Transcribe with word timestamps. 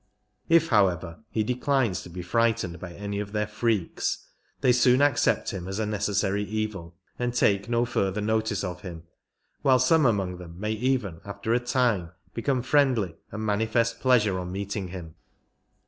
If, 0.49 0.69
however, 0.69 1.19
he 1.29 1.43
declines 1.43 2.01
to 2.01 2.09
be 2.09 2.23
frightened 2.23 2.79
by 2.79 2.93
any 2.93 3.19
of 3.19 3.33
their 3.33 3.45
freaks, 3.45 4.25
they 4.61 4.71
soon 4.71 4.99
accept 4.99 5.51
him 5.51 5.67
as 5.67 5.77
a 5.77 5.85
necessary 5.85 6.43
evil 6.43 6.95
and 7.19 7.35
take 7.35 7.69
no 7.69 7.85
further 7.85 8.19
notice 8.19 8.63
of 8.63 8.81
him, 8.81 9.03
while 9.61 9.77
some 9.77 10.07
among 10.07 10.37
them 10.37 10.59
may 10.59 10.71
even 10.71 11.21
after 11.23 11.53
a 11.53 11.59
time 11.59 12.13
become 12.33 12.63
friendly 12.63 13.15
and 13.31 13.45
manifest 13.45 13.99
pleasure 13.99 14.39
on 14.39 14.51
meet 14.51 14.75
ing 14.75 14.87
him. 14.87 15.13